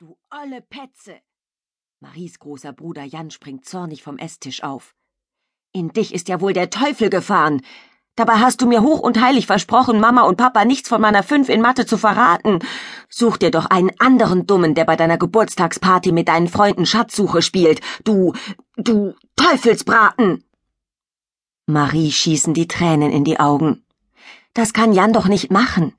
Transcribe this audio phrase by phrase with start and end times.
[0.00, 1.16] Du olle Petze!
[1.98, 4.94] Maries großer Bruder Jan springt zornig vom Esstisch auf.
[5.72, 7.62] In dich ist ja wohl der Teufel gefahren.
[8.14, 11.48] Dabei hast du mir hoch und heilig versprochen, Mama und Papa nichts von meiner Fünf
[11.48, 12.60] in Mathe zu verraten.
[13.08, 17.80] Such dir doch einen anderen Dummen, der bei deiner Geburtstagsparty mit deinen Freunden Schatzsuche spielt.
[18.04, 18.34] Du,
[18.76, 20.44] du Teufelsbraten!
[21.66, 23.84] Marie schießen die Tränen in die Augen.
[24.54, 25.92] Das kann Jan doch nicht machen.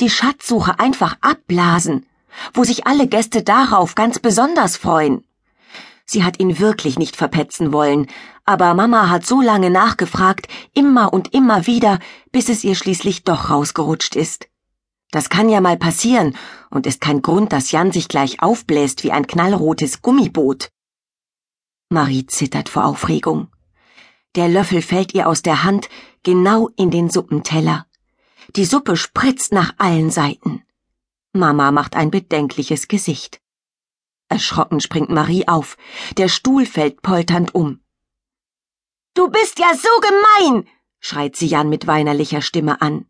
[0.00, 2.04] Die Schatzsuche einfach abblasen,
[2.52, 5.24] wo sich alle Gäste darauf ganz besonders freuen.
[6.06, 8.08] Sie hat ihn wirklich nicht verpetzen wollen,
[8.44, 11.98] aber Mama hat so lange nachgefragt, immer und immer wieder,
[12.30, 14.48] bis es ihr schließlich doch rausgerutscht ist.
[15.10, 16.36] Das kann ja mal passieren
[16.70, 20.70] und ist kein Grund, dass Jan sich gleich aufbläst wie ein knallrotes Gummiboot.
[21.88, 23.48] Marie zittert vor Aufregung.
[24.34, 25.88] Der Löffel fällt ihr aus der Hand
[26.24, 27.86] genau in den Suppenteller.
[28.56, 30.64] Die Suppe spritzt nach allen Seiten.
[31.34, 33.40] Mama macht ein bedenkliches Gesicht.
[34.28, 35.76] Erschrocken springt Marie auf.
[36.16, 37.80] Der Stuhl fällt polternd um.
[39.14, 40.68] Du bist ja so gemein!
[41.00, 43.06] schreit sie Jan mit weinerlicher Stimme an.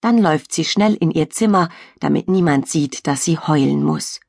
[0.00, 1.68] Dann läuft sie schnell in ihr Zimmer,
[2.00, 4.20] damit niemand sieht, dass sie heulen muss.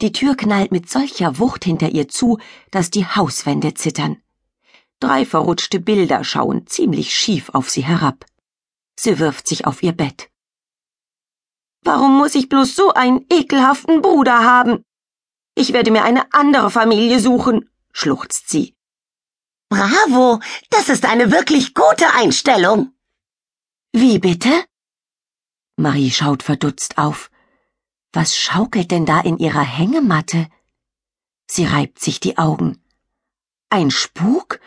[0.00, 2.38] Die Tür knallt mit solcher Wucht hinter ihr zu,
[2.70, 4.22] dass die Hauswände zittern.
[4.98, 8.24] Drei verrutschte Bilder schauen ziemlich schief auf sie herab.
[8.98, 10.30] Sie wirft sich auf ihr Bett.
[11.86, 14.84] Warum muss ich bloß so einen ekelhaften Bruder haben?
[15.54, 18.74] Ich werde mir eine andere Familie suchen, schluchzt sie.
[19.68, 22.92] Bravo, das ist eine wirklich gute Einstellung.
[23.92, 24.50] Wie bitte?
[25.76, 27.30] Marie schaut verdutzt auf.
[28.12, 30.48] Was schaukelt denn da in ihrer Hängematte?
[31.48, 32.82] Sie reibt sich die Augen.
[33.70, 34.58] Ein Spuk?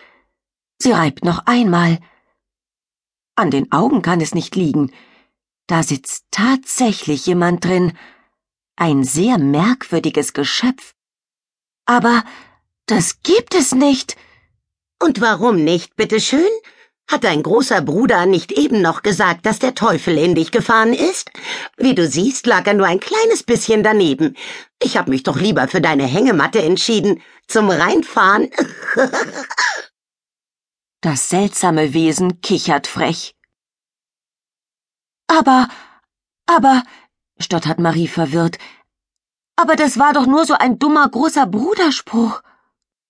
[0.82, 2.00] Sie reibt noch einmal.
[3.36, 4.94] An den Augen kann es nicht liegen.
[5.70, 7.96] Da sitzt tatsächlich jemand drin,
[8.76, 10.96] ein sehr merkwürdiges Geschöpf.
[11.86, 12.24] Aber
[12.88, 14.18] das gibt es nicht.
[15.00, 16.50] Und warum nicht, bitteschön?
[17.08, 21.30] Hat dein großer Bruder nicht eben noch gesagt, dass der Teufel in dich gefahren ist?
[21.78, 24.36] Wie du siehst, lag er nur ein kleines bisschen daneben.
[24.82, 27.22] Ich hab mich doch lieber für deine Hängematte entschieden.
[27.48, 28.50] Zum Reinfahren.
[31.02, 33.36] das seltsame Wesen kichert frech.
[35.30, 35.68] Aber,
[36.48, 36.84] aber,
[37.40, 38.58] stottert Marie verwirrt.
[39.56, 42.42] Aber das war doch nur so ein dummer großer Bruderspruch.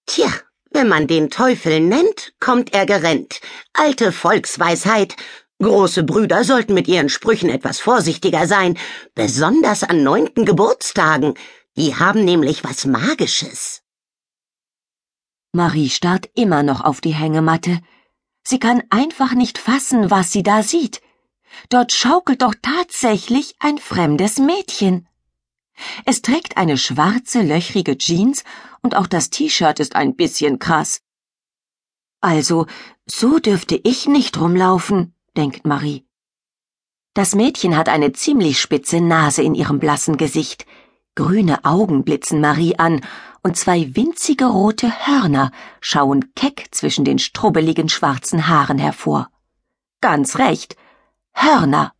[0.05, 0.27] Tja,
[0.71, 3.39] wenn man den Teufel nennt, kommt er gerennt.
[3.71, 5.15] Alte Volksweisheit.
[5.61, 8.77] Große Brüder sollten mit ihren Sprüchen etwas vorsichtiger sein,
[9.15, 11.35] besonders an neunten Geburtstagen.
[11.77, 13.81] Die haben nämlich was Magisches.
[15.53, 17.79] Marie starrt immer noch auf die Hängematte.
[18.43, 21.01] Sie kann einfach nicht fassen, was sie da sieht.
[21.69, 25.07] Dort schaukelt doch tatsächlich ein fremdes Mädchen.
[26.05, 28.43] Es trägt eine schwarze, löchrige Jeans
[28.81, 31.01] und auch das T-Shirt ist ein bisschen krass.
[32.21, 32.65] Also,
[33.05, 36.05] so dürfte ich nicht rumlaufen, denkt Marie.
[37.13, 40.65] Das Mädchen hat eine ziemlich spitze Nase in ihrem blassen Gesicht.
[41.15, 43.01] Grüne Augen blitzen Marie an
[43.41, 49.29] und zwei winzige rote Hörner schauen keck zwischen den strubbeligen schwarzen Haaren hervor.
[50.01, 50.75] Ganz recht,
[51.33, 51.93] Hörner.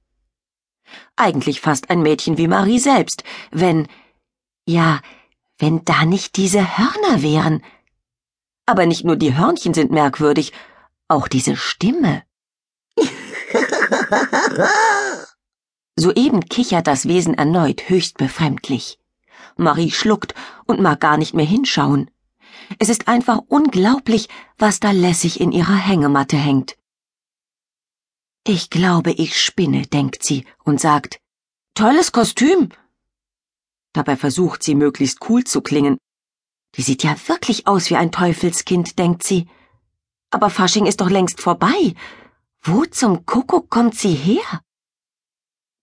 [1.16, 3.88] Eigentlich fast ein Mädchen wie Marie selbst, wenn,
[4.66, 5.02] ja,
[5.58, 7.64] wenn da nicht diese Hörner wären.
[8.66, 10.54] Aber nicht nur die Hörnchen sind merkwürdig,
[11.08, 12.24] auch diese Stimme.
[15.96, 19.00] Soeben kichert das Wesen erneut höchst befremdlich.
[19.58, 20.34] Marie schluckt
[20.66, 22.10] und mag gar nicht mehr hinschauen.
[22.78, 26.79] Es ist einfach unglaublich, was da lässig in ihrer Hängematte hängt.
[28.52, 31.20] Ich glaube, ich spinne, denkt sie und sagt,
[31.76, 32.70] Tolles Kostüm.
[33.94, 36.00] Dabei versucht sie möglichst cool zu klingen.
[36.74, 39.48] Die sieht ja wirklich aus wie ein Teufelskind, denkt sie.
[40.32, 41.94] Aber Fasching ist doch längst vorbei.
[42.64, 44.64] Wo zum Kuckuck kommt sie her?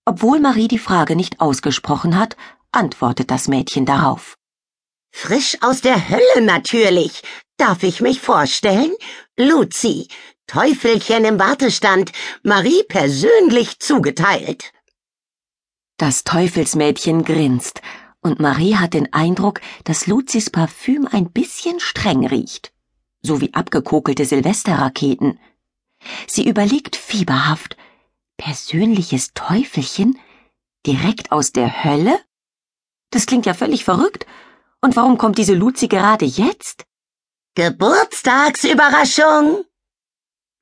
[0.04, 2.37] Obwohl Marie die Frage nicht ausgesprochen hat,
[2.72, 4.36] antwortet das Mädchen darauf.
[5.12, 7.22] Frisch aus der Hölle natürlich.
[7.59, 8.92] Darf ich mich vorstellen?
[9.36, 10.09] Luzi,
[10.47, 12.13] Teufelchen im Wartestand,
[12.43, 14.72] Marie persönlich zugeteilt.
[15.98, 17.81] Das Teufelsmädchen grinst,
[18.21, 22.72] und Marie hat den Eindruck, dass Luzis Parfüm ein bisschen streng riecht,
[23.22, 25.41] so wie abgekokelte Silvesterraketen.
[26.27, 27.77] Sie überlegt fieberhaft,
[28.37, 30.19] persönliches Teufelchen?
[30.87, 32.19] Direkt aus der Hölle?
[33.10, 34.27] Das klingt ja völlig verrückt.
[34.81, 36.84] Und warum kommt diese Luzi gerade jetzt?
[37.54, 39.65] Geburtstagsüberraschung!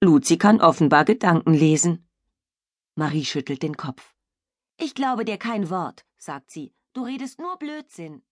[0.05, 2.07] Luzi kann offenbar Gedanken lesen.
[2.95, 4.15] Marie schüttelt den Kopf.
[4.79, 6.75] Ich glaube dir kein Wort, sagt sie.
[6.93, 8.23] Du redest nur Blödsinn.